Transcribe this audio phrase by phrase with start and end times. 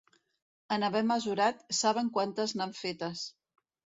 [0.75, 3.25] En haver mesurat, saben quantes n'han fetes.